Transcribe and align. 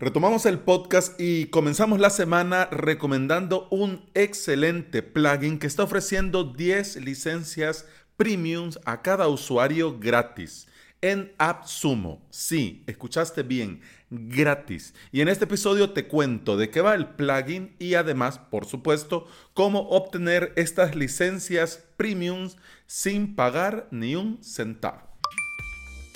Retomamos 0.00 0.46
el 0.46 0.60
podcast 0.60 1.20
y 1.20 1.46
comenzamos 1.46 1.98
la 1.98 2.10
semana 2.10 2.66
recomendando 2.70 3.66
un 3.72 4.08
excelente 4.14 5.02
plugin 5.02 5.58
que 5.58 5.66
está 5.66 5.82
ofreciendo 5.82 6.44
10 6.44 7.04
licencias 7.04 7.84
premiums 8.16 8.78
a 8.84 9.02
cada 9.02 9.26
usuario 9.26 9.98
gratis 9.98 10.68
en 11.00 11.32
AppSumo. 11.38 12.24
Sí, 12.30 12.84
escuchaste 12.86 13.42
bien, 13.42 13.80
gratis. 14.08 14.94
Y 15.10 15.20
en 15.20 15.28
este 15.28 15.46
episodio 15.46 15.90
te 15.90 16.06
cuento 16.06 16.56
de 16.56 16.70
qué 16.70 16.80
va 16.80 16.94
el 16.94 17.08
plugin 17.16 17.74
y 17.80 17.94
además, 17.94 18.38
por 18.38 18.66
supuesto, 18.66 19.26
cómo 19.52 19.80
obtener 19.88 20.52
estas 20.54 20.94
licencias 20.94 21.84
premiums 21.96 22.56
sin 22.86 23.34
pagar 23.34 23.88
ni 23.90 24.14
un 24.14 24.38
centavo. 24.44 25.07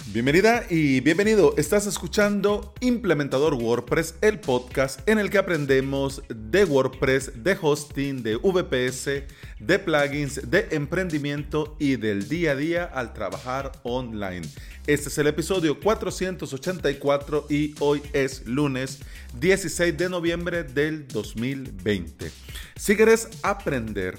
Bienvenida 0.09 0.65
y 0.69 1.01
bienvenido. 1.01 1.55
Estás 1.57 1.87
escuchando 1.87 2.75
Implementador 2.81 3.55
WordPress, 3.55 4.17
el 4.21 4.41
podcast 4.41 5.09
en 5.09 5.19
el 5.19 5.31
que 5.31 5.39
aprendemos 5.39 6.23
de 6.29 6.65
WordPress, 6.65 7.45
de 7.45 7.57
hosting, 7.61 8.23
de 8.23 8.37
VPS, 8.37 9.23
de 9.61 9.79
plugins, 9.79 10.51
de 10.51 10.67
emprendimiento 10.73 11.77
y 11.79 11.97
del 11.97 12.29
día 12.29 12.51
a 12.51 12.57
día 12.57 12.85
al 12.85 13.15
trabajar 13.15 13.73
online. 13.85 14.43
Este 14.89 15.09
es 15.09 15.19
el 15.19 15.29
episodio 15.29 15.79
484 15.79 17.47
y 17.49 17.75
hoy 17.79 18.03
es 18.13 18.45
lunes 18.45 18.99
16 19.39 19.97
de 19.97 20.09
noviembre 20.09 20.65
del 20.65 21.07
2020. 21.07 22.31
Si 22.77 22.97
quieres 22.97 23.29
aprender 23.43 24.19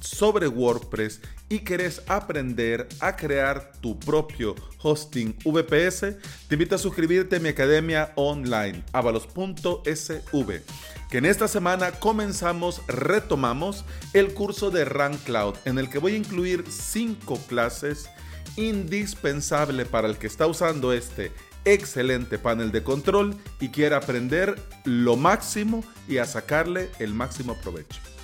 sobre 0.00 0.48
WordPress 0.48 1.20
y 1.48 1.60
querés 1.60 2.02
aprender 2.08 2.88
a 3.00 3.16
crear 3.16 3.72
tu 3.80 3.98
propio 3.98 4.54
hosting 4.82 5.36
VPS, 5.44 6.16
te 6.48 6.54
invito 6.54 6.74
a 6.74 6.78
suscribirte 6.78 7.36
a 7.36 7.40
mi 7.40 7.48
academia 7.48 8.12
online, 8.16 8.84
avalos.sv, 8.92 10.62
que 11.10 11.18
en 11.18 11.24
esta 11.24 11.48
semana 11.48 11.92
comenzamos, 11.92 12.82
retomamos 12.86 13.84
el 14.12 14.34
curso 14.34 14.70
de 14.70 14.84
Run 14.84 15.16
Cloud, 15.18 15.54
en 15.64 15.78
el 15.78 15.88
que 15.88 15.98
voy 15.98 16.14
a 16.14 16.18
incluir 16.18 16.64
cinco 16.68 17.38
clases 17.48 18.08
indispensables 18.56 19.86
para 19.88 20.08
el 20.08 20.16
que 20.16 20.26
está 20.26 20.46
usando 20.46 20.92
este 20.92 21.32
excelente 21.64 22.38
panel 22.38 22.70
de 22.70 22.82
control 22.82 23.36
y 23.60 23.68
quiere 23.68 23.96
aprender 23.96 24.56
lo 24.84 25.16
máximo 25.16 25.84
y 26.08 26.18
a 26.18 26.24
sacarle 26.24 26.90
el 26.98 27.12
máximo 27.12 27.56
provecho. 27.60 28.15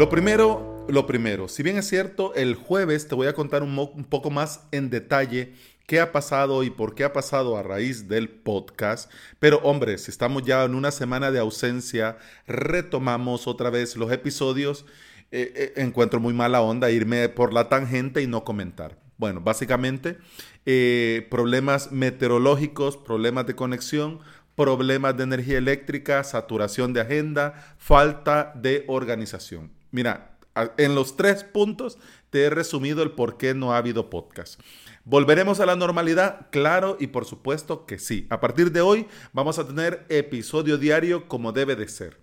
Lo 0.00 0.08
primero, 0.08 0.86
lo 0.88 1.06
primero, 1.06 1.46
si 1.46 1.62
bien 1.62 1.76
es 1.76 1.86
cierto, 1.86 2.32
el 2.34 2.54
jueves 2.54 3.06
te 3.06 3.14
voy 3.14 3.26
a 3.26 3.34
contar 3.34 3.62
un, 3.62 4.06
poco 4.08 4.30
más 4.30 4.66
en 4.72 4.88
detalle 4.88 5.52
qué 5.86 6.00
ha 6.00 6.10
pasado 6.10 6.62
y 6.62 6.70
por 6.70 6.94
qué 6.94 7.04
ha 7.04 7.12
pasado 7.12 7.58
a 7.58 7.62
raíz 7.62 8.08
del 8.08 8.30
podcast. 8.30 9.12
Pero 9.40 9.58
hombre, 9.58 9.98
si 9.98 10.10
estamos 10.10 10.42
ya 10.42 10.64
en 10.64 10.74
una 10.74 10.90
semana 10.90 11.30
de 11.30 11.38
ausencia, 11.38 12.16
retomamos 12.46 13.46
otra 13.46 13.68
vez 13.68 13.94
los 13.94 14.10
episodios. 14.10 14.86
Eh, 15.32 15.52
eh, 15.54 15.72
encuentro 15.76 16.18
muy 16.18 16.32
mala 16.32 16.62
onda 16.62 16.90
irme 16.90 17.28
por 17.28 17.52
la 17.52 17.68
tangente 17.68 18.22
y 18.22 18.26
no 18.26 18.42
comentar. 18.42 18.96
Bueno, 19.18 19.42
básicamente 19.42 20.16
eh, 20.64 21.28
problemas 21.30 21.92
meteorológicos, 21.92 22.96
problemas 22.96 23.46
de 23.46 23.54
conexión, 23.54 24.20
problemas 24.56 25.14
de 25.18 25.24
energía 25.24 25.58
eléctrica, 25.58 26.24
saturación 26.24 26.94
de 26.94 27.02
agenda, 27.02 27.76
falta 27.76 28.54
de 28.56 28.86
organización. 28.88 29.78
Mira, 29.90 30.38
en 30.76 30.94
los 30.94 31.16
tres 31.16 31.44
puntos 31.44 31.98
te 32.30 32.44
he 32.44 32.50
resumido 32.50 33.02
el 33.02 33.12
por 33.12 33.36
qué 33.36 33.54
no 33.54 33.72
ha 33.72 33.78
habido 33.78 34.10
podcast. 34.10 34.60
¿Volveremos 35.04 35.60
a 35.60 35.66
la 35.66 35.76
normalidad? 35.76 36.48
Claro 36.50 36.96
y 37.00 37.08
por 37.08 37.24
supuesto 37.24 37.86
que 37.86 37.98
sí. 37.98 38.26
A 38.30 38.40
partir 38.40 38.70
de 38.72 38.80
hoy 38.80 39.06
vamos 39.32 39.58
a 39.58 39.66
tener 39.66 40.04
episodio 40.08 40.78
diario 40.78 41.26
como 41.28 41.52
debe 41.52 41.76
de 41.76 41.88
ser. 41.88 42.18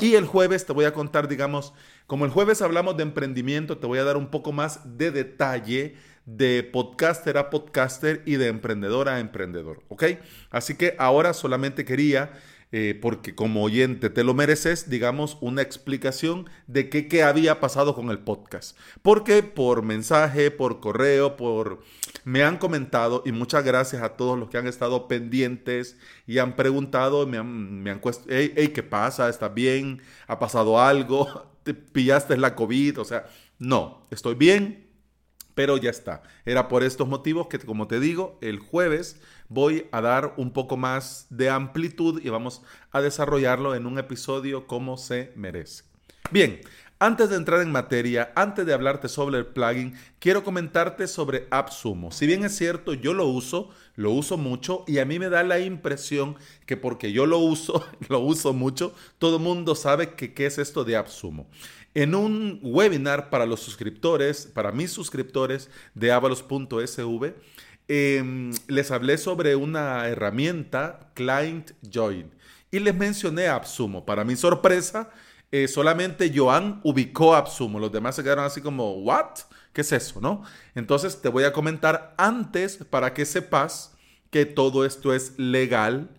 Y 0.00 0.14
el 0.14 0.26
jueves 0.26 0.64
te 0.64 0.72
voy 0.72 0.84
a 0.84 0.92
contar, 0.92 1.26
digamos, 1.26 1.72
como 2.06 2.24
el 2.24 2.30
jueves 2.30 2.62
hablamos 2.62 2.96
de 2.96 3.02
emprendimiento, 3.02 3.78
te 3.78 3.86
voy 3.88 3.98
a 3.98 4.04
dar 4.04 4.16
un 4.16 4.30
poco 4.30 4.52
más 4.52 4.96
de 4.96 5.10
detalle 5.10 5.96
de 6.24 6.62
podcaster 6.62 7.38
a 7.38 7.50
podcaster 7.50 8.22
y 8.26 8.36
de 8.36 8.48
emprendedor 8.48 9.08
a 9.08 9.18
emprendedor, 9.18 9.82
¿ok? 9.88 10.04
Así 10.50 10.76
que 10.76 10.94
ahora 10.98 11.32
solamente 11.32 11.84
quería 11.84 12.32
eh, 12.70 12.98
porque 13.00 13.34
como 13.34 13.62
oyente 13.62 14.10
te 14.10 14.24
lo 14.24 14.34
mereces, 14.34 14.90
digamos, 14.90 15.38
una 15.40 15.62
explicación 15.62 16.50
de 16.66 16.90
qué, 16.90 17.08
qué 17.08 17.22
había 17.22 17.60
pasado 17.60 17.94
con 17.94 18.10
el 18.10 18.18
podcast. 18.18 18.76
Porque 19.00 19.42
por 19.42 19.82
mensaje, 19.82 20.50
por 20.50 20.80
correo, 20.80 21.36
por... 21.36 21.80
Me 22.24 22.42
han 22.42 22.58
comentado 22.58 23.22
y 23.24 23.32
muchas 23.32 23.64
gracias 23.64 24.02
a 24.02 24.16
todos 24.16 24.38
los 24.38 24.50
que 24.50 24.58
han 24.58 24.66
estado 24.66 25.08
pendientes 25.08 25.96
y 26.26 26.38
han 26.38 26.56
preguntado, 26.56 27.26
me 27.26 27.38
han, 27.38 27.82
me 27.82 27.90
han 27.90 28.02
hey, 28.28 28.72
¿qué 28.74 28.82
pasa? 28.82 29.30
¿Estás 29.30 29.54
bien? 29.54 30.02
¿Ha 30.26 30.38
pasado 30.38 30.78
algo? 30.78 31.46
¿Te 31.62 31.72
pillaste 31.72 32.36
la 32.36 32.54
COVID? 32.54 33.00
O 33.00 33.04
sea, 33.04 33.26
no, 33.58 34.06
estoy 34.10 34.34
bien, 34.34 34.88
pero 35.54 35.76
ya 35.76 35.90
está. 35.90 36.22
Era 36.44 36.68
por 36.68 36.84
estos 36.84 37.08
motivos 37.08 37.48
que, 37.48 37.58
como 37.58 37.88
te 37.88 37.98
digo, 37.98 38.38
el 38.42 38.58
jueves 38.58 39.20
voy 39.48 39.86
a 39.92 40.00
dar 40.00 40.34
un 40.36 40.52
poco 40.52 40.76
más 40.76 41.26
de 41.30 41.50
amplitud 41.50 42.20
y 42.22 42.28
vamos 42.28 42.62
a 42.90 43.00
desarrollarlo 43.00 43.74
en 43.74 43.86
un 43.86 43.98
episodio 43.98 44.66
como 44.66 44.96
se 44.96 45.32
merece. 45.36 45.84
Bien, 46.30 46.60
antes 47.00 47.30
de 47.30 47.36
entrar 47.36 47.60
en 47.60 47.70
materia, 47.70 48.32
antes 48.34 48.66
de 48.66 48.74
hablarte 48.74 49.08
sobre 49.08 49.38
el 49.38 49.46
plugin, 49.46 49.94
quiero 50.18 50.42
comentarte 50.42 51.06
sobre 51.06 51.46
AppSumo. 51.48 52.10
Si 52.10 52.26
bien 52.26 52.44
es 52.44 52.56
cierto, 52.56 52.92
yo 52.92 53.14
lo 53.14 53.26
uso, 53.26 53.70
lo 53.94 54.10
uso 54.10 54.36
mucho 54.36 54.82
y 54.88 54.98
a 54.98 55.04
mí 55.04 55.20
me 55.20 55.28
da 55.28 55.44
la 55.44 55.60
impresión 55.60 56.34
que 56.66 56.76
porque 56.76 57.12
yo 57.12 57.24
lo 57.24 57.38
uso, 57.38 57.86
lo 58.08 58.18
uso 58.18 58.52
mucho, 58.52 58.92
todo 59.18 59.36
el 59.36 59.42
mundo 59.42 59.76
sabe 59.76 60.14
que 60.14 60.34
qué 60.34 60.46
es 60.46 60.58
esto 60.58 60.82
de 60.82 60.96
AppSumo. 60.96 61.48
En 61.94 62.16
un 62.16 62.58
webinar 62.62 63.30
para 63.30 63.46
los 63.46 63.60
suscriptores, 63.60 64.46
para 64.46 64.72
mis 64.72 64.90
suscriptores 64.90 65.70
de 65.94 66.10
avalos.sv, 66.10 67.34
em, 67.88 68.52
les 68.66 68.90
hablé 68.90 69.18
sobre 69.18 69.56
una 69.56 70.06
herramienta 70.08 71.10
Client 71.14 71.72
Join 71.82 72.30
y 72.70 72.78
les 72.78 72.94
mencioné 72.94 73.48
AppSumo. 73.48 74.04
Para 74.04 74.24
mi 74.24 74.36
sorpresa, 74.36 75.10
eh, 75.50 75.66
solamente 75.68 76.30
Joan 76.34 76.80
ubicó 76.84 77.34
AppSumo. 77.34 77.78
Los 77.80 77.92
demás 77.92 78.16
se 78.16 78.22
quedaron 78.22 78.44
así 78.44 78.60
como, 78.60 78.92
¿what? 79.02 79.38
¿Qué 79.72 79.80
es 79.80 79.92
eso? 79.92 80.20
¿No? 80.20 80.42
Entonces 80.74 81.20
te 81.20 81.28
voy 81.28 81.44
a 81.44 81.52
comentar 81.52 82.14
antes 82.18 82.76
para 82.76 83.14
que 83.14 83.24
sepas 83.24 83.94
que 84.30 84.44
todo 84.44 84.84
esto 84.84 85.14
es 85.14 85.38
legal 85.38 86.10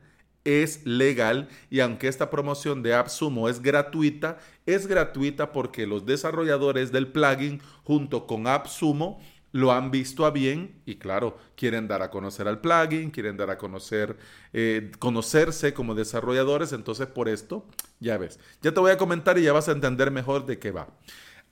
es 0.44 0.86
legal 0.86 1.50
y 1.70 1.80
aunque 1.82 2.08
esta 2.08 2.30
promoción 2.30 2.82
de 2.82 2.94
AppSumo 2.94 3.50
es 3.50 3.62
gratuita, 3.62 4.38
es 4.66 4.88
gratuita 4.88 5.52
porque 5.52 5.86
los 5.86 6.06
desarrolladores 6.06 6.92
del 6.92 7.08
plugin 7.08 7.62
junto 7.84 8.26
con 8.26 8.48
AppSumo 8.48 9.20
lo 9.52 9.72
han 9.72 9.92
visto 9.92 10.26
a 10.26 10.32
bien 10.32 10.82
y 10.86 10.96
claro, 10.96 11.38
quieren 11.56 11.88
dar 11.88 12.02
a 12.02 12.12
conocer 12.12 12.48
al 12.48 12.62
plugin, 12.62 13.12
quieren 13.12 13.38
dar 13.38 13.50
a 13.50 13.58
conocer, 13.58 14.18
eh, 14.54 14.92
conocerse 15.00 15.74
como 15.74 15.96
desarrolladores, 15.96 16.74
entonces 16.74 17.08
por 17.08 17.30
esto, 17.30 17.66
ya 18.00 18.18
ves, 18.18 18.40
ya 18.62 18.74
te 18.74 18.80
voy 18.80 18.92
a 18.92 18.98
comentar 18.98 19.38
y 19.38 19.44
ya 19.44 19.54
vas 19.54 19.70
a 19.70 19.74
entender 19.74 20.12
mejor 20.12 20.46
de 20.46 20.60
qué 20.60 20.72
va. 20.72 20.88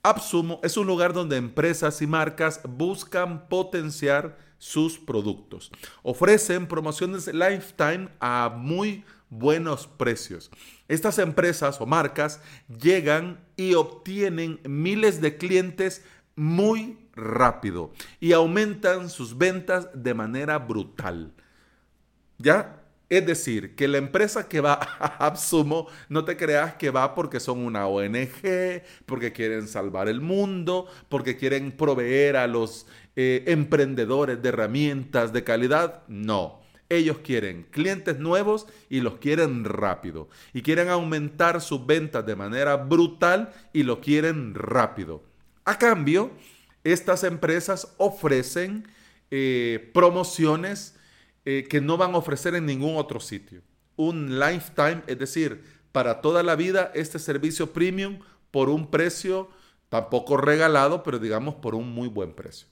AppSumo 0.03 0.59
es 0.63 0.78
un 0.78 0.88
lugar 0.88 1.13
donde 1.13 1.38
empresas 1.38 2.02
y 2.02 2.08
marcas 2.08 2.62
buscan 2.63 3.47
potenciar 3.50 4.38
sus 4.58 4.97
productos. 4.97 5.72
Ofrecen 6.03 6.68
promociones 6.68 7.28
lifetime 7.28 8.09
a 8.19 8.53
muy 8.56 9.03
buenos 9.29 9.88
precios. 9.88 10.50
Estas 10.88 11.19
empresas 11.19 11.81
o 11.81 11.85
marcas 11.85 12.41
llegan 12.81 13.44
y 13.56 13.74
obtienen 13.74 14.59
miles 14.64 15.19
de 15.22 15.38
clientes 15.38 16.03
muy 16.35 16.97
rápido 17.17 17.91
y 18.19 18.31
aumentan 18.31 19.09
sus 19.09 19.37
ventas 19.37 19.90
de 19.93 20.14
manera 20.14 20.58
brutal. 20.59 21.34
¿Ya? 22.37 22.84
Es 23.09 23.25
decir, 23.25 23.75
que 23.75 23.87
la 23.87 23.99
empresa 23.99 24.49
que 24.49 24.59
va 24.59 24.73
a 24.99 25.25
Absumo, 25.25 25.87
no 26.09 26.25
te 26.25 26.35
creas 26.35 26.75
que 26.75 26.90
va 26.90 27.16
porque 27.16 27.40
son 27.40 27.59
una 27.59 27.87
ONG, 27.87 28.84
porque 29.05 29.31
quieren 29.31 29.67
salvar 29.67 30.09
el 30.09 30.22
mundo, 30.22 30.87
porque 31.09 31.37
quieren 31.37 31.72
proveer 31.72 32.35
a 32.35 32.47
los 32.47 32.85
eh, 33.16 33.43
emprendedores 33.47 34.41
de 34.41 34.49
herramientas 34.49 35.31
de 35.31 35.43
calidad. 35.43 36.03
No. 36.08 36.61
Ellos 36.90 37.17
quieren 37.20 37.67
clientes 37.70 38.17
nuevos 38.17 38.66
y 38.90 39.02
los 39.02 39.17
quieren 39.17 39.66
rápido. 39.66 40.29
Y 40.53 40.61
quieren 40.61 40.90
aumentar 40.90 41.61
sus 41.61 41.85
ventas 41.85 42.25
de 42.25 42.35
manera 42.35 42.78
brutal 42.78 43.53
y 43.73 43.84
lo 43.84 43.99
quieren 43.99 44.53
rápido. 44.53 45.23
A 45.66 45.78
cambio, 45.78 46.31
estas 46.93 47.23
empresas 47.23 47.93
ofrecen 47.97 48.87
eh, 49.31 49.91
promociones 49.93 50.95
eh, 51.45 51.67
que 51.69 51.81
no 51.81 51.97
van 51.97 52.13
a 52.13 52.17
ofrecer 52.17 52.55
en 52.55 52.66
ningún 52.66 52.97
otro 52.97 53.19
sitio. 53.19 53.61
Un 53.95 54.39
lifetime, 54.39 55.01
es 55.07 55.17
decir, 55.17 55.63
para 55.91 56.22
toda 56.22 56.43
la 56.43 56.55
vida 56.55 56.91
este 56.93 57.19
servicio 57.19 57.73
premium 57.73 58.19
por 58.51 58.69
un 58.69 58.89
precio 58.91 59.49
tampoco 59.89 60.37
regalado, 60.37 61.03
pero 61.03 61.19
digamos 61.19 61.55
por 61.55 61.75
un 61.75 61.89
muy 61.89 62.07
buen 62.07 62.34
precio. 62.34 62.67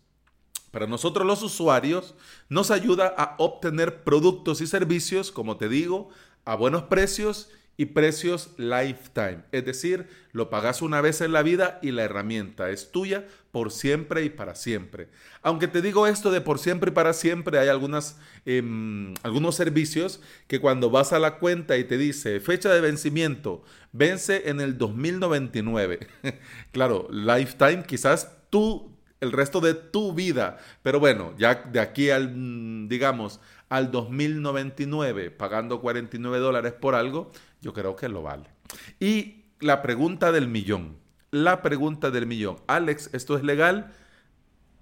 Para 0.71 0.87
nosotros 0.87 1.25
los 1.25 1.41
usuarios 1.41 2.15
nos 2.49 2.69
ayuda 2.69 3.13
a 3.17 3.35
obtener 3.37 4.03
productos 4.03 4.59
y 4.61 4.67
servicios, 4.67 5.31
como 5.31 5.57
te 5.57 5.69
digo, 5.69 6.09
a 6.43 6.55
buenos 6.55 6.83
precios 6.83 7.49
y 7.77 7.87
precios 7.87 8.51
lifetime. 8.57 9.43
Es 9.51 9.65
decir, 9.65 10.07
lo 10.31 10.49
pagas 10.49 10.81
una 10.81 11.01
vez 11.01 11.21
en 11.21 11.31
la 11.31 11.43
vida 11.43 11.79
y 11.81 11.91
la 11.91 12.03
herramienta 12.03 12.69
es 12.69 12.91
tuya 12.91 13.25
por 13.55 13.71
siempre 13.71 14.25
y 14.25 14.29
para 14.29 14.53
siempre. 14.53 15.07
Aunque 15.41 15.69
te 15.69 15.81
digo 15.81 16.07
esto 16.07 16.29
de 16.29 16.41
por 16.41 16.59
siempre 16.59 16.91
y 16.91 16.93
para 16.93 17.13
siempre, 17.13 17.57
hay 17.57 17.69
algunas, 17.69 18.17
em, 18.45 19.13
algunos 19.23 19.55
servicios 19.55 20.19
que 20.47 20.59
cuando 20.59 20.89
vas 20.89 21.13
a 21.13 21.19
la 21.19 21.37
cuenta 21.37 21.77
y 21.77 21.85
te 21.85 21.97
dice 21.97 22.41
fecha 22.41 22.67
de 22.73 22.81
vencimiento, 22.81 23.63
vence 23.93 24.49
en 24.49 24.59
el 24.59 24.77
2099. 24.77 25.99
claro, 26.73 27.07
lifetime 27.09 27.85
quizás 27.87 28.29
tú 28.49 28.91
el 29.21 29.31
resto 29.31 29.61
de 29.61 29.73
tu 29.73 30.11
vida. 30.11 30.57
Pero 30.83 30.99
bueno, 30.99 31.33
ya 31.37 31.55
de 31.55 31.79
aquí 31.79 32.09
al, 32.09 32.89
digamos, 32.89 33.39
al 33.69 33.89
2099, 33.89 35.31
pagando 35.31 35.79
49 35.79 36.39
dólares 36.39 36.73
por 36.73 36.93
algo, 36.93 37.31
yo 37.61 37.71
creo 37.71 37.95
que 37.95 38.09
lo 38.09 38.21
vale. 38.21 38.49
Y 38.99 39.45
la 39.61 39.81
pregunta 39.81 40.33
del 40.33 40.49
millón, 40.49 41.04
la 41.35 41.61
pregunta 41.61 42.11
del 42.11 42.27
millón, 42.27 42.61
Alex, 42.65 43.09
¿esto 43.11 43.35
es 43.35 43.43
legal? 43.43 43.93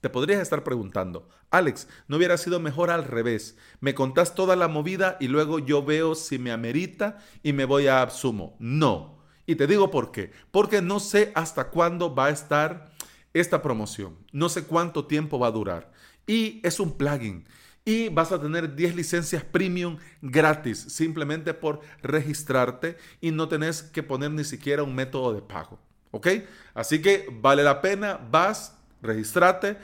Te 0.00 0.08
podrías 0.08 0.40
estar 0.40 0.64
preguntando, 0.64 1.28
Alex, 1.50 1.86
¿no 2.08 2.16
hubiera 2.16 2.38
sido 2.38 2.58
mejor 2.58 2.90
al 2.90 3.04
revés? 3.04 3.58
Me 3.80 3.94
contás 3.94 4.34
toda 4.34 4.56
la 4.56 4.66
movida 4.66 5.18
y 5.20 5.28
luego 5.28 5.58
yo 5.58 5.84
veo 5.84 6.14
si 6.14 6.38
me 6.38 6.52
amerita 6.52 7.18
y 7.42 7.52
me 7.52 7.66
voy 7.66 7.86
a 7.86 8.00
Absumo. 8.00 8.56
No. 8.58 9.18
Y 9.44 9.56
te 9.56 9.66
digo 9.66 9.90
por 9.90 10.10
qué. 10.10 10.32
Porque 10.50 10.80
no 10.80 11.00
sé 11.00 11.32
hasta 11.34 11.68
cuándo 11.68 12.14
va 12.14 12.26
a 12.26 12.30
estar 12.30 12.90
esta 13.34 13.60
promoción. 13.60 14.16
No 14.32 14.48
sé 14.48 14.64
cuánto 14.64 15.06
tiempo 15.06 15.38
va 15.38 15.48
a 15.48 15.52
durar. 15.52 15.92
Y 16.26 16.60
es 16.62 16.80
un 16.80 16.96
plugin. 16.96 17.44
Y 17.84 18.08
vas 18.08 18.32
a 18.32 18.40
tener 18.40 18.74
10 18.74 18.94
licencias 18.94 19.44
premium 19.44 19.98
gratis 20.22 20.78
simplemente 20.78 21.52
por 21.52 21.80
registrarte 22.02 22.96
y 23.20 23.32
no 23.32 23.48
tenés 23.48 23.82
que 23.82 24.02
poner 24.02 24.30
ni 24.30 24.44
siquiera 24.44 24.82
un 24.82 24.94
método 24.94 25.34
de 25.34 25.42
pago. 25.42 25.78
¿Ok? 26.10 26.28
Así 26.72 27.02
que 27.02 27.28
vale 27.30 27.62
la 27.62 27.80
pena, 27.80 28.18
vas 28.30 28.79
registrate, 29.02 29.76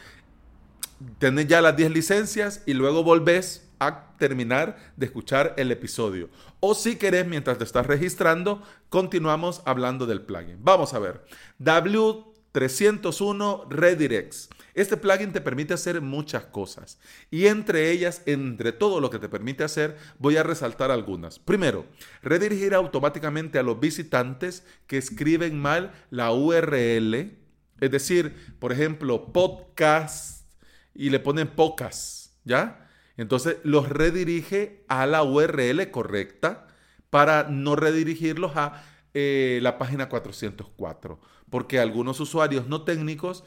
tenés 1.18 1.46
ya 1.46 1.60
las 1.60 1.76
10 1.76 1.90
licencias 1.90 2.62
y 2.66 2.74
luego 2.74 3.02
volvés 3.02 3.68
a 3.78 4.16
terminar 4.18 4.92
de 4.96 5.06
escuchar 5.06 5.54
el 5.56 5.70
episodio. 5.70 6.28
O 6.60 6.74
si 6.74 6.96
querés, 6.96 7.26
mientras 7.26 7.58
te 7.58 7.64
estás 7.64 7.86
registrando, 7.86 8.62
continuamos 8.88 9.62
hablando 9.66 10.06
del 10.06 10.22
plugin. 10.22 10.58
Vamos 10.60 10.94
a 10.94 10.98
ver. 10.98 11.24
W301 11.60 13.68
Redirects. 13.68 14.48
Este 14.74 14.96
plugin 14.96 15.32
te 15.32 15.40
permite 15.40 15.74
hacer 15.74 16.00
muchas 16.02 16.44
cosas 16.44 16.98
y 17.30 17.46
entre 17.46 17.90
ellas, 17.90 18.22
entre 18.26 18.72
todo 18.72 19.00
lo 19.00 19.08
que 19.08 19.18
te 19.18 19.28
permite 19.28 19.64
hacer, 19.64 19.96
voy 20.18 20.36
a 20.36 20.42
resaltar 20.42 20.90
algunas. 20.90 21.38
Primero, 21.38 21.86
redirigir 22.22 22.74
automáticamente 22.74 23.58
a 23.58 23.62
los 23.62 23.80
visitantes 23.80 24.64
que 24.86 24.98
escriben 24.98 25.58
mal 25.58 25.92
la 26.10 26.32
URL 26.32 27.45
es 27.80 27.90
decir, 27.90 28.34
por 28.58 28.72
ejemplo, 28.72 29.32
podcast 29.32 30.46
y 30.94 31.10
le 31.10 31.20
ponen 31.20 31.48
pocas, 31.48 32.38
¿ya? 32.44 32.88
Entonces 33.16 33.56
los 33.64 33.88
redirige 33.88 34.84
a 34.88 35.06
la 35.06 35.22
URL 35.22 35.90
correcta 35.90 36.66
para 37.10 37.44
no 37.44 37.76
redirigirlos 37.76 38.56
a 38.56 38.82
eh, 39.14 39.60
la 39.62 39.78
página 39.78 40.08
404. 40.08 41.20
Porque 41.48 41.78
algunos 41.78 42.20
usuarios 42.20 42.66
no 42.66 42.82
técnicos, 42.82 43.44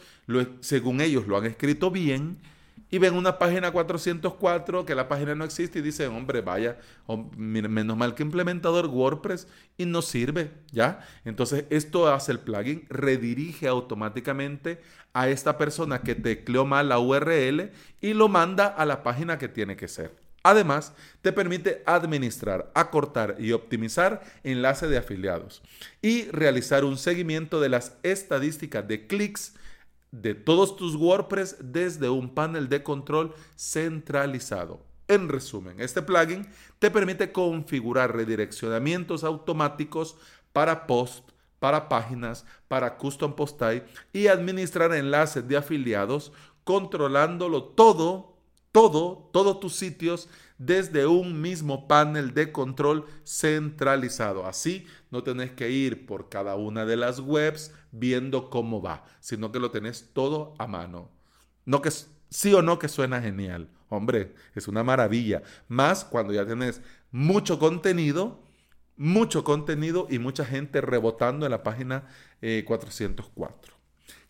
según 0.62 1.01
ellos 1.01 1.27
lo 1.27 1.38
han 1.38 1.45
escrito 1.45 1.91
bien, 1.91 2.39
y 2.91 2.98
ven 2.98 3.15
una 3.15 3.38
página 3.38 3.72
404 3.72 4.86
que 4.86 4.96
la 4.96 5.08
página 5.08 5.36
no 5.36 5.46
existe 5.46 5.79
y 5.79 5.81
dicen, 5.81 6.12
hombre, 6.12 6.41
vaya, 6.41 6.77
menos 7.38 7.98
mal 7.98 8.15
que 8.15 8.24
implementador 8.24 8.88
WordPress 8.88 9.48
y 9.77 9.86
no 9.86 10.01
sirve, 10.01 10.51
¿ya? 10.72 11.05
Entonces 11.25 11.65
esto 11.69 12.12
hace 12.12 12.31
el 12.31 12.39
plugin, 12.39 12.86
redirige 12.89 13.67
automáticamente 13.67 14.81
a 15.13 15.29
esta 15.29 15.58
persona 15.58 16.01
que 16.01 16.15
tecleó 16.15 16.65
mal 16.65 16.89
la 16.89 17.00
URL 17.00 17.72
y 18.01 18.13
lo 18.13 18.27
manda 18.27 18.67
a 18.67 18.86
la 18.86 19.03
página 19.03 19.38
que 19.38 19.48
tiene 19.48 19.75
que 19.75 19.88
ser. 19.88 20.15
Además, 20.41 20.93
te 21.22 21.34
permite 21.34 21.84
administrar, 21.86 22.72
acortar 22.74 23.36
y 23.39 23.51
optimizar 23.51 24.22
enlaces 24.43 24.89
de 24.89 24.98
afiliados 24.98 25.62
y 26.01 26.24
realizar 26.31 26.86
un 26.86 26.98
seguimiento 26.98 27.60
de 27.60 27.69
las 27.69 27.98
estadísticas 28.03 28.88
de 28.88 29.05
clics 29.05 29.53
de 30.11 30.33
todos 30.35 30.75
tus 30.75 30.95
WordPress 30.95 31.57
desde 31.59 32.09
un 32.09 32.33
panel 32.33 32.69
de 32.69 32.83
control 32.83 33.33
centralizado. 33.55 34.85
En 35.07 35.27
resumen, 35.27 35.79
este 35.79 36.01
plugin 36.01 36.47
te 36.77 36.91
permite 36.91 37.31
configurar 37.31 38.15
redireccionamientos 38.15 39.23
automáticos 39.23 40.17
para 40.53 40.85
post, 40.85 41.29
para 41.59 41.89
páginas, 41.89 42.45
para 42.67 42.97
custom 42.97 43.33
post 43.35 43.57
type 43.59 43.85
y 44.13 44.27
administrar 44.27 44.93
enlaces 44.93 45.47
de 45.47 45.57
afiliados 45.57 46.31
controlándolo 46.63 47.63
todo, 47.63 48.37
todo, 48.71 49.29
todos 49.33 49.59
tus 49.59 49.75
sitios 49.75 50.29
desde 50.57 51.07
un 51.07 51.41
mismo 51.41 51.88
panel 51.88 52.33
de 52.33 52.51
control 52.51 53.05
centralizado. 53.25 54.45
Así 54.45 54.85
no 55.11 55.23
tenés 55.23 55.51
que 55.51 55.71
ir 55.71 56.05
por 56.05 56.29
cada 56.29 56.55
una 56.55 56.85
de 56.85 56.97
las 56.97 57.19
webs 57.19 57.73
viendo 57.91 58.49
cómo 58.49 58.81
va, 58.81 59.05
sino 59.19 59.51
que 59.51 59.59
lo 59.59 59.71
tenés 59.71 60.09
todo 60.13 60.53
a 60.59 60.67
mano. 60.67 61.09
No 61.65 61.81
que 61.81 61.91
sí 62.29 62.53
o 62.53 62.61
no 62.61 62.77
que 62.79 62.89
suena 62.89 63.21
genial. 63.21 63.69
Hombre, 63.89 64.35
es 64.53 64.67
una 64.67 64.83
maravilla. 64.83 65.41
Más 65.67 66.05
cuando 66.05 66.33
ya 66.33 66.45
tenés 66.45 66.81
mucho 67.11 67.57
contenido 67.57 68.49
mucho 68.99 69.45
contenido 69.45 70.07
y 70.09 70.19
mucha 70.19 70.43
gente 70.43 70.81
rebotando 70.81 71.45
en 71.45 71.51
la 71.51 71.63
página 71.63 72.03
404. 72.65 73.73
Eh, 73.73 73.77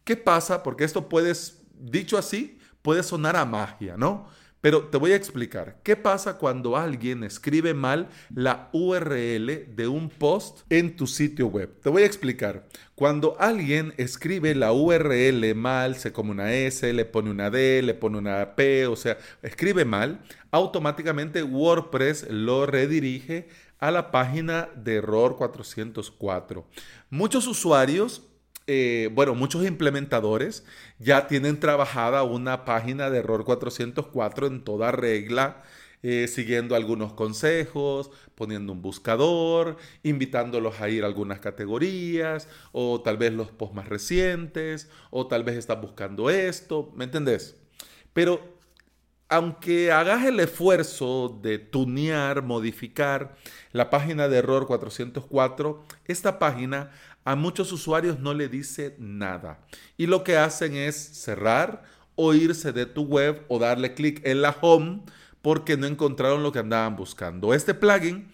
¿Qué 0.04 0.16
pasa? 0.16 0.62
Porque 0.62 0.84
esto 0.84 1.10
puede, 1.10 1.34
dicho 1.74 2.20
así, 2.20 2.59
puede 2.82 3.04
sonar 3.04 3.36
a 3.36 3.46
magia, 3.46 3.98
¿no? 3.98 4.28
Pero 4.62 4.88
te 4.88 4.98
voy 4.98 5.14
a 5.14 5.16
explicar. 5.16 5.80
¿Qué 5.84 5.96
pasa 5.96 6.38
cuando 6.38 6.76
alguien 6.76 7.24
escribe 7.24 7.74
mal 7.74 8.10
la 8.36 8.70
URL 8.74 9.74
de 9.74 9.88
un 9.88 10.10
post 10.10 10.62
en 10.70 10.98
tu 10.98 11.08
sitio 11.08 11.48
web? 11.48 11.80
Te 11.82 11.90
voy 11.90 12.04
a 12.04 12.06
explicar. 12.06 12.68
Cuando 12.94 13.38
alguien 13.40 13.94
escribe 13.96 14.54
la 14.56 14.74
URL 14.74 15.56
mal, 15.56 15.96
se 15.96 16.12
come 16.12 16.32
una 16.32 16.52
S, 16.54 16.92
le 16.92 17.06
pone 17.06 17.30
una 17.30 17.50
D, 17.50 17.82
le 17.82 17.94
pone 17.94 18.18
una 18.18 18.56
P, 18.56 18.86
o 18.88 18.98
sea, 18.98 19.18
escribe 19.42 19.86
mal, 19.86 20.20
automáticamente 20.52 21.42
WordPress 21.42 22.28
lo 22.30 22.66
redirige 22.66 23.48
a 23.80 23.92
la 23.92 24.12
página 24.12 24.68
de 24.76 24.96
error 24.96 25.38
404. 25.38 26.68
Muchos 27.10 27.48
usuarios 27.48 28.24
eh, 28.72 29.10
bueno, 29.12 29.34
muchos 29.34 29.66
implementadores 29.66 30.64
ya 31.00 31.26
tienen 31.26 31.60
trabajada 31.60 32.22
una 32.22 32.66
página 32.66 33.10
de 33.10 33.18
error 33.18 33.44
404 33.44 34.46
en 34.46 34.64
toda 34.64 34.92
regla, 34.92 35.64
eh, 36.04 36.28
siguiendo 36.28 36.76
algunos 36.76 37.14
consejos, 37.14 38.12
poniendo 38.36 38.72
un 38.72 38.84
buscador, 38.84 39.78
invitándolos 40.04 40.82
a 40.82 40.88
ir 40.88 41.04
a 41.04 41.08
algunas 41.08 41.40
categorías, 41.40 42.48
o 42.72 43.02
tal 43.02 43.18
vez 43.18 43.34
los 43.34 43.50
posts 43.50 43.76
más 43.76 43.90
recientes, 43.90 44.88
o 45.10 45.26
tal 45.26 45.44
vez 45.44 45.58
estás 45.58 45.82
buscando 45.82 46.30
esto, 46.30 46.92
¿me 46.96 47.06
entendés? 47.06 47.56
Pero 48.14 48.59
aunque 49.30 49.92
hagas 49.92 50.26
el 50.26 50.40
esfuerzo 50.40 51.40
de 51.42 51.60
tunear, 51.60 52.42
modificar 52.42 53.36
la 53.72 53.92
página 53.92 54.28
de 54.28 54.38
error 54.38 54.66
404, 54.66 55.86
esta 56.06 56.40
página 56.40 56.92
a 57.24 57.36
muchos 57.36 57.72
usuarios 57.72 58.20
no 58.20 58.34
le 58.34 58.50
dice 58.50 58.96
nada. 58.98 59.60
Y 59.98 60.08
lo 60.08 60.24
que 60.24 60.38
hacen 60.38 60.76
es 60.76 60.96
cerrar 60.96 61.84
o 62.16 62.34
irse 62.34 62.74
de 62.74 62.88
tu 62.88 63.04
web 63.04 63.46
o 63.48 63.60
darle 63.60 63.94
clic 63.94 64.20
en 64.26 64.42
la 64.42 64.58
home 64.62 65.04
porque 65.44 65.78
no 65.78 65.86
encontraron 65.86 66.42
lo 66.42 66.52
que 66.52 66.60
andaban 66.60 66.96
buscando. 66.96 67.54
Este 67.54 67.76
plugin 67.76 68.32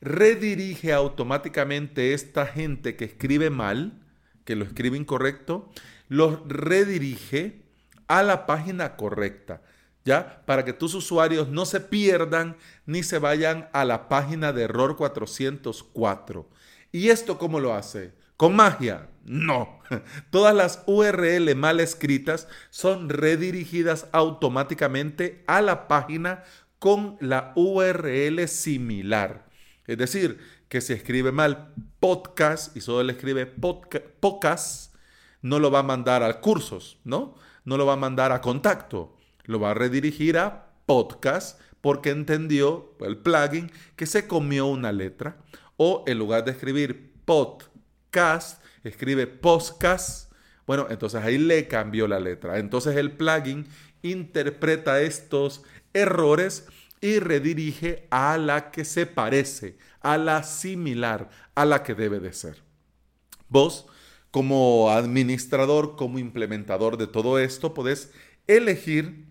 redirige 0.00 0.94
automáticamente 0.94 2.14
esta 2.14 2.46
gente 2.46 2.96
que 2.96 3.04
escribe 3.04 3.50
mal, 3.50 4.00
que 4.44 4.56
lo 4.56 4.64
escribe 4.64 4.96
incorrecto, 4.96 5.70
los 6.08 6.40
redirige 6.48 7.62
a 8.06 8.22
la 8.22 8.46
página 8.46 8.96
correcta, 8.96 9.62
Para 10.46 10.64
que 10.64 10.72
tus 10.72 10.94
usuarios 10.94 11.48
no 11.48 11.66
se 11.66 11.80
pierdan 11.80 12.56
ni 12.86 13.02
se 13.02 13.18
vayan 13.18 13.68
a 13.72 13.84
la 13.84 14.08
página 14.08 14.52
de 14.52 14.62
error 14.62 14.96
404. 14.96 16.48
¿Y 16.92 17.08
esto 17.08 17.38
cómo 17.38 17.60
lo 17.60 17.74
hace? 17.74 18.14
¿Con 18.36 18.56
magia? 18.56 19.08
No. 19.24 19.80
Todas 20.30 20.54
las 20.54 20.82
URL 20.86 21.54
mal 21.54 21.80
escritas 21.80 22.48
son 22.70 23.08
redirigidas 23.08 24.06
automáticamente 24.12 25.44
a 25.46 25.60
la 25.60 25.88
página 25.88 26.44
con 26.78 27.18
la 27.20 27.52
URL 27.56 28.48
similar. 28.48 29.48
Es 29.86 29.98
decir, 29.98 30.38
que 30.68 30.80
si 30.80 30.92
escribe 30.92 31.32
mal 31.32 31.74
podcast 31.98 32.76
y 32.76 32.80
solo 32.80 33.02
le 33.02 33.12
escribe 33.14 33.46
podcast, 33.46 34.94
no 35.42 35.58
lo 35.58 35.70
va 35.70 35.80
a 35.80 35.82
mandar 35.82 36.22
a 36.22 36.40
cursos, 36.40 36.98
¿no? 37.04 37.34
No 37.64 37.76
lo 37.76 37.86
va 37.86 37.94
a 37.94 37.96
mandar 37.96 38.32
a 38.32 38.40
contacto. 38.40 39.17
Lo 39.48 39.58
va 39.58 39.70
a 39.70 39.74
redirigir 39.74 40.36
a 40.36 40.72
podcast 40.84 41.58
porque 41.80 42.10
entendió 42.10 42.94
el 43.00 43.16
plugin 43.16 43.72
que 43.96 44.04
se 44.04 44.26
comió 44.26 44.66
una 44.66 44.92
letra. 44.92 45.38
O 45.78 46.04
en 46.06 46.18
lugar 46.18 46.44
de 46.44 46.50
escribir 46.50 47.14
pod 47.24 47.62
cast, 48.10 48.62
escribe 48.84 49.26
podcast. 49.26 50.30
Bueno, 50.66 50.86
entonces 50.90 51.22
ahí 51.22 51.38
le 51.38 51.66
cambió 51.66 52.06
la 52.06 52.20
letra. 52.20 52.58
Entonces 52.58 52.94
el 52.96 53.12
plugin 53.12 53.66
interpreta 54.02 55.00
estos 55.00 55.62
errores 55.94 56.66
y 57.00 57.18
redirige 57.18 58.06
a 58.10 58.36
la 58.36 58.70
que 58.70 58.84
se 58.84 59.06
parece, 59.06 59.78
a 60.02 60.18
la 60.18 60.42
similar, 60.42 61.30
a 61.54 61.64
la 61.64 61.82
que 61.82 61.94
debe 61.94 62.20
de 62.20 62.34
ser. 62.34 62.62
Vos, 63.48 63.86
como 64.30 64.90
administrador, 64.90 65.96
como 65.96 66.18
implementador 66.18 66.98
de 66.98 67.06
todo 67.06 67.38
esto, 67.38 67.72
podés 67.72 68.12
elegir 68.46 69.27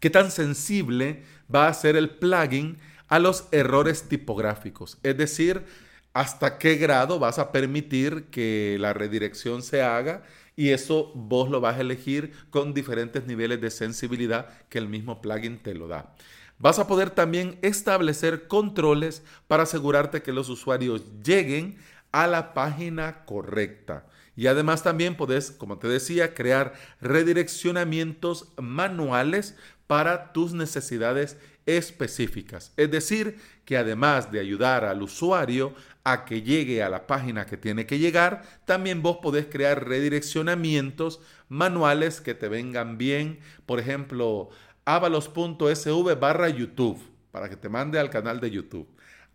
qué 0.00 0.10
tan 0.10 0.30
sensible 0.30 1.22
va 1.52 1.68
a 1.68 1.74
ser 1.74 1.96
el 1.96 2.10
plugin 2.10 2.78
a 3.08 3.18
los 3.18 3.48
errores 3.52 4.08
tipográficos. 4.08 4.98
Es 5.02 5.16
decir, 5.16 5.64
hasta 6.12 6.58
qué 6.58 6.76
grado 6.76 7.18
vas 7.18 7.38
a 7.38 7.52
permitir 7.52 8.24
que 8.30 8.78
la 8.80 8.92
redirección 8.92 9.62
se 9.62 9.82
haga 9.82 10.22
y 10.56 10.70
eso 10.70 11.12
vos 11.14 11.50
lo 11.50 11.60
vas 11.60 11.76
a 11.76 11.82
elegir 11.82 12.32
con 12.50 12.72
diferentes 12.72 13.26
niveles 13.26 13.60
de 13.60 13.70
sensibilidad 13.70 14.48
que 14.68 14.78
el 14.78 14.88
mismo 14.88 15.20
plugin 15.20 15.58
te 15.58 15.74
lo 15.74 15.88
da. 15.88 16.14
Vas 16.58 16.78
a 16.78 16.86
poder 16.86 17.10
también 17.10 17.58
establecer 17.60 18.48
controles 18.48 19.22
para 19.46 19.64
asegurarte 19.64 20.22
que 20.22 20.32
los 20.32 20.48
usuarios 20.48 21.02
lleguen 21.22 21.76
a 22.12 22.26
la 22.26 22.54
página 22.54 23.26
correcta. 23.26 24.06
Y 24.36 24.46
además 24.46 24.82
también 24.82 25.16
puedes, 25.16 25.50
como 25.50 25.78
te 25.78 25.88
decía, 25.88 26.34
crear 26.34 26.74
redireccionamientos 27.00 28.52
manuales 28.56 29.56
para 29.86 30.32
tus 30.32 30.52
necesidades 30.52 31.36
específicas. 31.66 32.72
Es 32.76 32.90
decir, 32.90 33.38
que 33.64 33.76
además 33.76 34.30
de 34.30 34.40
ayudar 34.40 34.84
al 34.84 35.02
usuario 35.02 35.74
a 36.04 36.24
que 36.24 36.42
llegue 36.42 36.82
a 36.82 36.88
la 36.88 37.06
página 37.06 37.46
que 37.46 37.56
tiene 37.56 37.86
que 37.86 37.98
llegar, 37.98 38.42
también 38.64 39.02
vos 39.02 39.18
podés 39.20 39.46
crear 39.46 39.86
redireccionamientos 39.86 41.20
manuales 41.48 42.20
que 42.20 42.34
te 42.34 42.48
vengan 42.48 42.96
bien. 42.96 43.40
Por 43.66 43.80
ejemplo, 43.80 44.50
avalos.sv 44.84 46.14
barra 46.14 46.48
YouTube, 46.48 47.00
para 47.32 47.48
que 47.48 47.56
te 47.56 47.68
mande 47.68 47.98
al 47.98 48.10
canal 48.10 48.40
de 48.40 48.50
YouTube. 48.52 48.88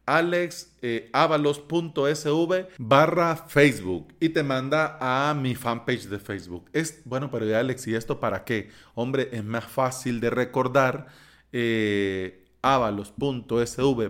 alexavalos.sv 0.06 2.54
barra 2.78 3.36
Facebook 3.36 4.14
y 4.20 4.30
te 4.30 4.44
manda 4.44 4.98
a 5.00 5.34
mi 5.34 5.56
fanpage 5.56 6.08
de 6.08 6.20
Facebook. 6.20 6.70
Es 6.74 7.02
bueno, 7.06 7.32
pero 7.32 7.58
Alex, 7.58 7.88
¿y 7.88 7.96
esto 7.96 8.20
para 8.20 8.44
qué? 8.44 8.70
Hombre, 8.96 9.30
es 9.32 9.44
más 9.44 9.66
fácil 9.66 10.20
de 10.20 10.30
recordar 10.30 11.08
eh, 11.52 12.46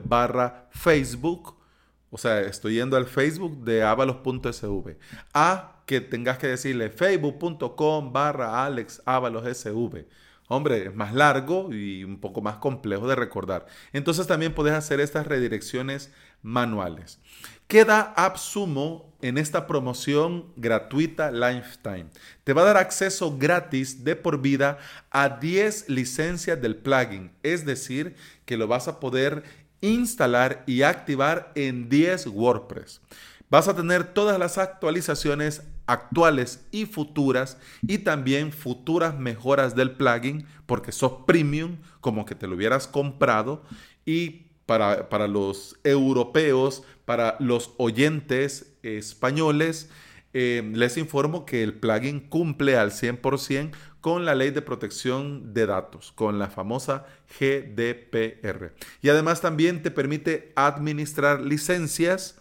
barra 0.03 0.69
Facebook. 0.71 1.55
O 2.09 2.17
sea, 2.17 2.41
estoy 2.41 2.75
yendo 2.75 2.97
al 2.97 3.05
Facebook 3.05 3.63
de 3.63 3.83
avalos.sv. 3.83 4.97
A 5.33 5.81
que 5.85 6.01
tengas 6.01 6.37
que 6.37 6.47
decirle 6.47 6.89
facebook.com 6.89 8.13
barra 8.13 8.65
alexavalosSV. 8.65 10.05
Hombre, 10.53 10.87
es 10.87 10.93
más 10.93 11.13
largo 11.13 11.73
y 11.73 12.03
un 12.03 12.19
poco 12.19 12.41
más 12.41 12.57
complejo 12.57 13.07
de 13.07 13.15
recordar. 13.15 13.67
Entonces 13.93 14.27
también 14.27 14.53
puedes 14.53 14.73
hacer 14.73 14.99
estas 14.99 15.25
redirecciones 15.25 16.11
manuales. 16.41 17.21
Queda 17.67 18.13
AppSumo 18.17 19.13
en 19.21 19.37
esta 19.37 19.65
promoción 19.65 20.51
gratuita 20.57 21.31
Lifetime. 21.31 22.07
Te 22.43 22.51
va 22.51 22.63
a 22.63 22.65
dar 22.65 22.75
acceso 22.75 23.37
gratis 23.37 24.03
de 24.03 24.17
por 24.17 24.41
vida 24.41 24.77
a 25.09 25.29
10 25.29 25.87
licencias 25.87 26.61
del 26.61 26.75
plugin. 26.75 27.31
Es 27.43 27.65
decir, 27.65 28.17
que 28.43 28.57
lo 28.57 28.67
vas 28.67 28.89
a 28.89 28.99
poder 28.99 29.43
instalar 29.79 30.65
y 30.67 30.81
activar 30.81 31.53
en 31.55 31.87
10 31.87 32.27
WordPress. 32.27 32.99
Vas 33.51 33.67
a 33.67 33.75
tener 33.75 34.05
todas 34.05 34.39
las 34.39 34.57
actualizaciones 34.57 35.63
actuales 35.85 36.65
y 36.71 36.85
futuras 36.85 37.57
y 37.81 37.97
también 37.97 38.53
futuras 38.53 39.19
mejoras 39.19 39.75
del 39.75 39.91
plugin 39.91 40.47
porque 40.65 40.93
sos 40.93 41.25
premium 41.27 41.75
como 41.99 42.25
que 42.25 42.33
te 42.33 42.47
lo 42.47 42.55
hubieras 42.55 42.87
comprado 42.87 43.61
y 44.05 44.47
para, 44.65 45.09
para 45.09 45.27
los 45.27 45.77
europeos, 45.83 46.83
para 47.03 47.35
los 47.41 47.73
oyentes 47.75 48.71
españoles, 48.83 49.89
eh, 50.33 50.71
les 50.73 50.95
informo 50.95 51.45
que 51.45 51.61
el 51.61 51.73
plugin 51.73 52.21
cumple 52.21 52.77
al 52.77 52.91
100% 52.91 53.71
con 53.99 54.23
la 54.23 54.33
ley 54.33 54.51
de 54.51 54.61
protección 54.61 55.53
de 55.53 55.65
datos, 55.65 56.13
con 56.13 56.39
la 56.39 56.49
famosa 56.49 57.05
GDPR. 57.37 58.71
Y 59.01 59.09
además 59.09 59.41
también 59.41 59.83
te 59.83 59.91
permite 59.91 60.53
administrar 60.55 61.41
licencias 61.41 62.40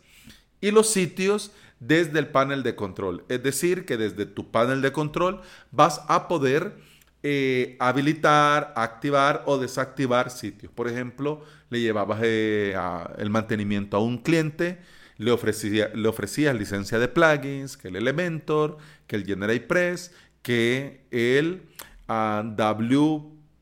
y 0.61 0.71
los 0.71 0.90
sitios 0.90 1.52
desde 1.81 2.19
el 2.19 2.29
panel 2.29 2.62
de 2.62 2.75
control. 2.75 3.25
Es 3.29 3.43
decir, 3.43 3.85
que 3.87 3.97
desde 3.97 4.26
tu 4.26 4.50
panel 4.50 4.83
de 4.83 4.93
control 4.93 5.40
vas 5.71 6.02
a 6.09 6.29
poder 6.29 6.75
eh, 7.23 7.76
habilitar, 7.81 8.73
activar 8.76 9.43
o 9.47 9.59
desactivar 9.59 10.31
sitios. 10.31 10.73
Por 10.73 10.88
ejemplo, 10.88 11.45
le 11.69 11.81
llevabas 11.81 12.21
eh, 12.23 12.75
el 13.19 13.31
mantenimiento 13.31 13.97
a 13.97 14.00
un 14.00 14.19
cliente, 14.19 14.79
le, 15.19 15.31
ofrecía, 15.31 15.90
le 15.95 16.09
ofrecías 16.09 16.55
licencia 16.57 16.99
de 16.99 17.09
plugins, 17.09 17.76
que 17.76 17.88
el 17.88 17.97
Elementor, 17.97 18.79
que 19.07 19.17
el 19.17 19.26
GeneratePress, 19.26 20.12
que 20.43 21.05
el 21.11 21.62
uh, 22.09 22.43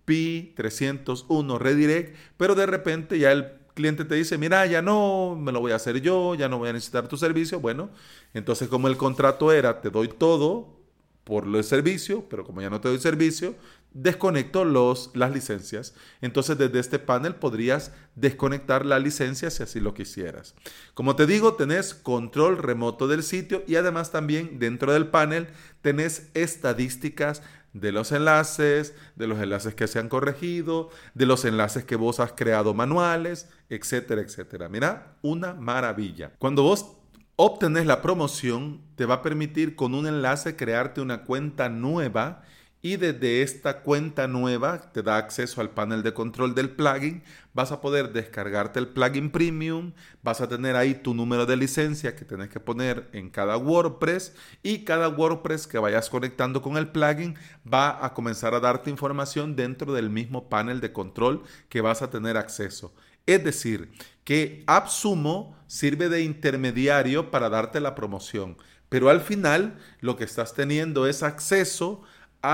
WP301 0.06 1.58
Redirect, 1.58 2.16
pero 2.36 2.54
de 2.54 2.66
repente 2.66 3.18
ya 3.18 3.32
el 3.32 3.57
cliente 3.78 4.04
te 4.04 4.16
dice, 4.16 4.36
mira, 4.38 4.66
ya 4.66 4.82
no, 4.82 5.38
me 5.40 5.52
lo 5.52 5.60
voy 5.60 5.70
a 5.70 5.76
hacer 5.76 6.00
yo, 6.00 6.34
ya 6.34 6.48
no 6.48 6.58
voy 6.58 6.68
a 6.68 6.72
necesitar 6.72 7.06
tu 7.06 7.16
servicio, 7.16 7.60
bueno, 7.60 7.90
entonces 8.34 8.66
como 8.66 8.88
el 8.88 8.96
contrato 8.96 9.52
era, 9.52 9.80
te 9.80 9.88
doy 9.88 10.08
todo 10.08 10.76
por 11.22 11.44
el 11.46 11.62
servicio, 11.62 12.24
pero 12.28 12.42
como 12.42 12.60
ya 12.60 12.70
no 12.70 12.80
te 12.80 12.88
doy 12.88 12.98
servicio, 12.98 13.54
desconecto 13.92 14.64
los, 14.64 15.10
las 15.14 15.32
licencias. 15.32 15.94
Entonces 16.20 16.58
desde 16.58 16.78
este 16.78 16.98
panel 16.98 17.34
podrías 17.34 17.92
desconectar 18.14 18.84
la 18.84 18.98
licencia 18.98 19.50
si 19.50 19.62
así 19.62 19.78
lo 19.78 19.94
quisieras. 19.94 20.54
Como 20.94 21.16
te 21.16 21.26
digo, 21.26 21.54
tenés 21.54 21.94
control 21.94 22.58
remoto 22.58 23.08
del 23.08 23.22
sitio 23.22 23.62
y 23.66 23.76
además 23.76 24.10
también 24.10 24.58
dentro 24.58 24.92
del 24.92 25.08
panel 25.08 25.48
tenés 25.82 26.30
estadísticas 26.34 27.42
de 27.72 27.92
los 27.92 28.12
enlaces, 28.12 28.94
de 29.16 29.26
los 29.26 29.38
enlaces 29.40 29.74
que 29.74 29.86
se 29.86 29.98
han 29.98 30.08
corregido, 30.08 30.90
de 31.14 31.26
los 31.26 31.44
enlaces 31.44 31.84
que 31.84 31.96
vos 31.96 32.20
has 32.20 32.32
creado 32.32 32.74
manuales, 32.74 33.48
etcétera, 33.68 34.20
etcétera. 34.20 34.68
Mira, 34.68 35.16
una 35.22 35.54
maravilla. 35.54 36.32
Cuando 36.38 36.62
vos 36.62 36.92
obtenés 37.36 37.86
la 37.86 38.02
promoción, 38.02 38.80
te 38.96 39.06
va 39.06 39.16
a 39.16 39.22
permitir 39.22 39.76
con 39.76 39.94
un 39.94 40.06
enlace 40.06 40.56
crearte 40.56 41.00
una 41.00 41.24
cuenta 41.24 41.68
nueva 41.68 42.42
y 42.88 42.96
desde 42.96 43.42
esta 43.42 43.82
cuenta 43.82 44.26
nueva 44.26 44.90
te 44.92 45.02
da 45.02 45.18
acceso 45.18 45.60
al 45.60 45.68
panel 45.68 46.02
de 46.02 46.14
control 46.14 46.54
del 46.54 46.70
plugin. 46.70 47.22
Vas 47.52 47.70
a 47.70 47.82
poder 47.82 48.14
descargarte 48.14 48.78
el 48.78 48.88
plugin 48.88 49.30
premium, 49.30 49.92
vas 50.22 50.40
a 50.40 50.48
tener 50.48 50.74
ahí 50.74 50.94
tu 50.94 51.12
número 51.12 51.44
de 51.44 51.58
licencia 51.58 52.16
que 52.16 52.24
tienes 52.24 52.48
que 52.48 52.60
poner 52.60 53.10
en 53.12 53.28
cada 53.28 53.58
WordPress 53.58 54.34
y 54.62 54.84
cada 54.84 55.10
WordPress 55.10 55.66
que 55.66 55.76
vayas 55.76 56.08
conectando 56.08 56.62
con 56.62 56.78
el 56.78 56.88
plugin 56.88 57.36
va 57.70 58.02
a 58.02 58.14
comenzar 58.14 58.54
a 58.54 58.60
darte 58.60 58.88
información 58.88 59.54
dentro 59.54 59.92
del 59.92 60.08
mismo 60.08 60.48
panel 60.48 60.80
de 60.80 60.90
control 60.90 61.42
que 61.68 61.82
vas 61.82 62.00
a 62.00 62.08
tener 62.08 62.38
acceso. 62.38 62.94
Es 63.26 63.44
decir, 63.44 63.92
que 64.24 64.64
AppSumo 64.66 65.58
sirve 65.66 66.08
de 66.08 66.22
intermediario 66.22 67.30
para 67.30 67.50
darte 67.50 67.80
la 67.80 67.94
promoción, 67.94 68.56
pero 68.88 69.10
al 69.10 69.20
final 69.20 69.76
lo 70.00 70.16
que 70.16 70.24
estás 70.24 70.54
teniendo 70.54 71.06
es 71.06 71.22
acceso 71.22 72.02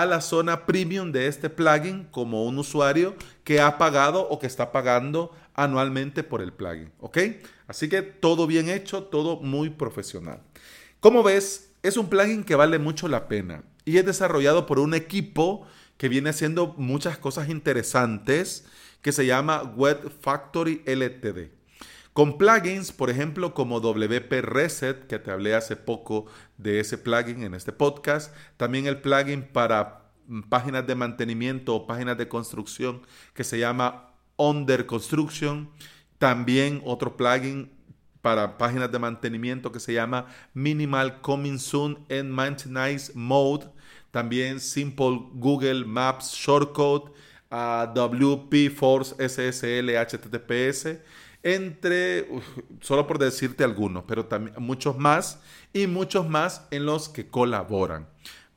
la 0.05 0.21
zona 0.21 0.67
premium 0.67 1.13
de 1.13 1.29
este 1.29 1.49
plugin 1.49 2.05
como 2.11 2.45
un 2.45 2.59
usuario 2.59 3.15
que 3.45 3.61
ha 3.61 3.79
pagado 3.79 4.29
o 4.29 4.39
que 4.39 4.47
está 4.47 4.73
pagando 4.73 5.31
anualmente 5.55 6.23
por 6.23 6.43
el 6.43 6.53
plugin. 6.53 6.91
¿Ok? 6.99 7.19
Así 7.67 7.89
que 7.89 8.03
todo 8.03 8.47
bien 8.47 8.69
hecho, 8.69 9.05
todo 9.05 9.41
muy 9.41 9.71
profesional. 9.71 10.41
Como 11.01 11.23
ves, 11.23 11.71
es 11.83 11.97
un 11.97 12.09
plugin 12.09 12.45
que 12.45 12.57
vale 12.57 12.79
mucho 12.79 13.09
la 13.09 13.29
pena 13.29 13.63
y 13.85 13.99
es 13.99 14.07
desarrollado 14.07 14.67
por 14.67 14.79
un 14.79 14.95
equipo 14.95 15.67
que 15.97 16.09
viene 16.09 16.31
haciendo 16.31 16.75
muchas 16.77 17.19
cosas 17.19 17.49
interesantes 17.49 18.65
que 19.01 19.13
se 19.13 19.27
llama 19.27 19.63
Web 19.77 20.11
Factory 20.21 20.83
LTD. 20.87 21.51
Con 22.15 22.39
plugins, 22.39 22.93
por 22.93 23.11
ejemplo, 23.11 23.55
como 23.55 23.81
WP 23.81 24.41
Reset, 24.43 25.09
que 25.09 25.19
te 25.19 25.33
hablé 25.33 25.57
hace 25.57 25.75
poco 25.75 26.27
de 26.59 26.79
ese 26.79 26.97
plugin 26.97 27.43
en 27.43 27.55
este 27.55 27.73
podcast. 27.73 28.33
También 28.57 28.87
el 28.87 29.01
plugin 29.01 29.43
para 29.43 30.13
mm, 30.29 30.43
páginas 30.43 30.87
de 30.87 30.95
mantenimiento 30.95 31.75
o 31.75 31.89
páginas 31.89 32.17
de 32.17 32.29
construcción 32.29 33.03
que 33.35 33.43
se 33.43 33.59
llama 33.59 34.13
Under 34.37 34.87
Construction. 34.87 35.69
También 36.19 36.81
otro 36.85 37.17
plugin 37.17 37.73
para 38.23 38.59
páginas 38.59 38.93
de 38.93 39.01
mantenimiento 39.01 39.73
que 39.73 39.81
se 39.81 39.93
llama 39.93 40.27
Minimal 40.55 41.21
Coming 41.21 41.59
Soon 41.59 41.99
en 42.09 42.31
Maintenance 42.31 43.11
Mode. 43.17 43.67
También 44.13 44.61
Simple 44.61 45.21
Google 45.33 45.85
Maps 45.85 46.33
Shortcode, 46.33 47.11
WP 47.51 48.71
Force 48.71 49.17
SSL 49.19 49.91
HTTPS 49.97 51.01
entre, 51.45 52.27
solo 52.81 53.07
por 53.07 53.19
decirte 53.19 53.63
algunos, 53.63 54.05
pero 54.09 54.25
también 54.25 54.57
muchos 54.59 54.99
más 54.99 55.39
y 55.73 55.87
muchos 55.87 56.29
más 56.29 56.67
en 56.71 56.87
los 56.87 57.09
que 57.09 57.29
colaboran. 57.29 58.09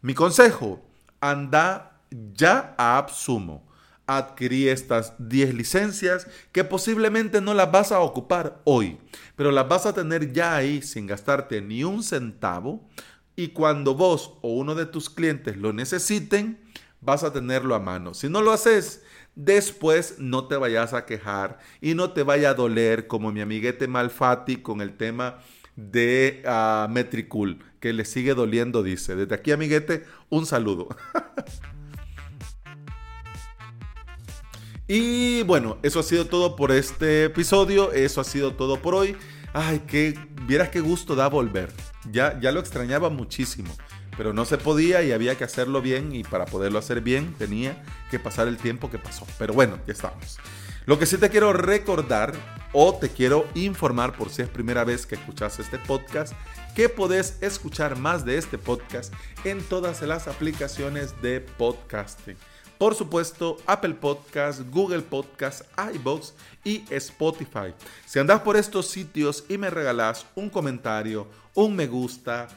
Mi 0.01 0.13
consejo, 0.15 0.82
anda 1.19 2.02
ya 2.34 2.73
a 2.78 2.97
AppSumo. 2.97 3.67
Adquirí 4.08 4.69
estas 4.69 5.13
10 5.19 5.54
licencias 5.54 6.28
que 6.54 6.63
posiblemente 6.63 7.41
no 7.41 7.54
las 7.54 7.69
vas 7.69 7.91
a 7.91 8.00
ocupar 8.00 8.62
hoy, 8.63 8.97
pero 9.36 9.52
las 9.52 9.67
vas 9.67 9.86
a 9.86 9.93
tener 9.93 10.32
ya 10.32 10.56
ahí 10.56 10.82
sin 10.82 11.08
gastarte 11.08 11.62
ni 11.62 11.84
un 11.84 12.02
centavo 12.02 12.88
y 13.36 13.50
cuando 13.50 13.95
vos 13.95 14.38
o 14.41 14.54
uno 14.54 14.76
de 14.76 14.86
tus 14.86 15.10
clientes 15.10 15.58
lo 15.58 15.73
necesiten, 15.73 16.58
vas 17.02 17.26
a 17.26 17.34
tenerlo 17.34 17.76
a 17.76 17.80
mano. 17.80 18.13
Si 18.13 18.30
no 18.30 18.41
lo 18.41 18.54
haces, 18.54 19.04
después 19.38 20.15
no 20.17 20.47
te 20.47 20.58
vayas 20.58 20.93
a 20.93 21.06
quejar 21.06 21.60
y 21.80 21.93
no 21.93 22.12
te 22.12 22.23
vaya 22.23 22.50
a 22.50 22.54
doler 22.56 23.08
como 23.08 23.32
mi 23.32 23.39
amiguete 23.39 23.88
Malfati 23.88 24.58
con 24.58 24.82
el 24.82 24.97
tema 24.97 25.39
de 25.76 26.43
uh, 26.43 26.91
Metricool, 26.91 27.60
que 27.80 27.93
le 27.93 28.04
sigue 28.04 28.34
doliendo, 28.34 28.82
dice. 28.82 29.15
Desde 29.15 29.36
aquí, 29.36 29.52
amiguete, 29.52 30.06
un 30.30 30.47
saludo. 30.47 30.88
y 34.88 35.43
bueno, 35.43 35.78
eso 35.84 36.00
ha 36.00 36.04
sido 36.04 36.26
todo 36.26 36.56
por 36.56 36.71
este 36.71 37.26
episodio, 37.26 37.91
eso 37.91 38.21
ha 38.21 38.23
sido 38.23 38.56
todo 38.56 38.82
por 38.82 38.95
hoy. 38.95 39.15
Ay, 39.54 39.84
que 39.88 40.17
vieras 40.47 40.69
qué 40.69 40.82
gusto 40.82 41.15
da 41.15 41.30
volver. 41.30 41.71
Ya, 42.12 42.39
ya 42.39 42.52
lo 42.52 42.60
extrañaba 42.60 43.12
muchísimo 43.12 43.69
pero 44.17 44.34
no 44.34 44.43
se 44.45 44.58
podía 44.58 45.03
y 45.03 45.12
había 45.12 45.38
que 45.38 45.43
hacerlo 45.43 45.82
bien 45.82 46.13
y 46.13 46.23
para 46.23 46.45
poderlo 46.45 46.80
hacer 46.80 47.01
bien 47.01 47.36
tenía 47.38 47.82
que 48.12 48.19
pasar 48.19 48.47
el 48.47 48.58
tiempo 48.58 48.89
que 48.89 48.97
pasó. 48.97 49.25
Pero 49.38 49.53
bueno, 49.53 49.80
ya 49.86 49.93
estamos. 49.93 50.38
Lo 50.86 50.97
que 50.97 51.06
sí 51.06 51.17
te 51.17 51.30
quiero 51.30 51.53
recordar 51.53 52.34
o 52.73 52.95
te 52.95 53.10
quiero 53.10 53.45
informar 53.56 54.15
por 54.15 54.30
si 54.30 54.41
es 54.41 54.49
primera 54.49 54.84
vez 54.84 55.06
que 55.06 55.15
escuchas 55.15 55.60
este 55.60 55.77
podcast, 55.80 56.34
que 56.75 56.89
podés 56.89 57.38
escuchar 57.41 57.97
más 57.97 58.25
de 58.25 58.38
este 58.38 58.58
podcast 58.58 59.13
en 59.43 59.62
todas 59.63 60.01
las 60.01 60.27
aplicaciones 60.27 61.21
de 61.21 61.41
podcasting. 61.41 62.38
Por 62.77 62.93
supuesto, 62.93 63.58
Apple 63.65 63.95
Podcast, 63.95 64.62
Google 64.69 65.01
Podcast, 65.01 65.63
iBox 65.95 66.34
y 66.63 66.86
Spotify. 66.91 67.73
Si 68.06 68.19
andas 68.19 68.41
por 68.41 68.56
estos 68.56 68.88
sitios 68.88 69.45
y 69.49 69.58
me 69.58 69.71
regalas 69.71 70.27
un 70.36 70.49
comentario, 70.49 71.27
un 71.56 71.75
me 71.75 71.88
gusta, 71.88 72.47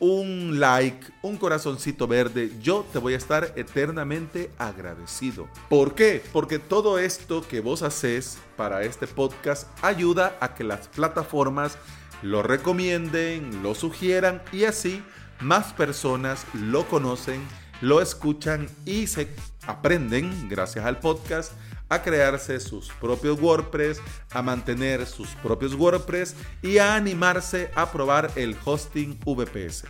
un 0.00 0.60
like, 0.60 1.06
un 1.22 1.36
corazoncito 1.36 2.06
verde, 2.06 2.50
yo 2.60 2.84
te 2.92 2.98
voy 2.98 3.14
a 3.14 3.16
estar 3.16 3.52
eternamente 3.56 4.50
agradecido. 4.58 5.48
¿Por 5.68 5.94
qué? 5.94 6.22
Porque 6.32 6.58
todo 6.58 6.98
esto 6.98 7.46
que 7.46 7.60
vos 7.60 7.82
haces 7.82 8.38
para 8.56 8.82
este 8.82 9.06
podcast 9.06 9.68
ayuda 9.82 10.36
a 10.40 10.54
que 10.54 10.64
las 10.64 10.88
plataformas 10.88 11.78
lo 12.22 12.42
recomienden, 12.42 13.62
lo 13.62 13.74
sugieran 13.74 14.42
y 14.52 14.64
así 14.64 15.02
más 15.40 15.72
personas 15.72 16.46
lo 16.54 16.86
conocen, 16.88 17.42
lo 17.80 18.00
escuchan 18.00 18.68
y 18.84 19.06
se 19.06 19.28
aprenden 19.66 20.48
gracias 20.48 20.84
al 20.84 20.98
podcast 20.98 21.52
a 21.88 22.02
crearse 22.02 22.60
sus 22.60 22.88
propios 23.00 23.40
WordPress, 23.40 24.00
a 24.30 24.42
mantener 24.42 25.06
sus 25.06 25.28
propios 25.36 25.74
WordPress 25.74 26.34
y 26.62 26.78
a 26.78 26.94
animarse 26.94 27.70
a 27.74 27.90
probar 27.90 28.30
el 28.36 28.56
hosting 28.64 29.18
VPS. 29.24 29.84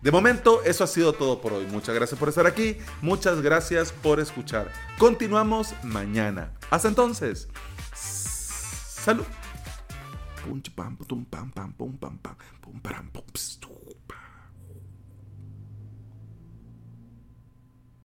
De 0.00 0.10
momento, 0.10 0.62
eso 0.64 0.84
ha 0.84 0.86
sido 0.86 1.12
todo 1.12 1.40
por 1.42 1.52
hoy. 1.52 1.66
Muchas 1.66 1.94
gracias 1.94 2.18
por 2.18 2.30
estar 2.30 2.46
aquí. 2.46 2.78
Muchas 3.02 3.42
gracias 3.42 3.92
por 3.92 4.18
escuchar. 4.18 4.72
Continuamos 4.98 5.74
mañana. 5.82 6.52
Hasta 6.70 6.88
entonces. 6.88 7.48
Salud. 7.94 9.26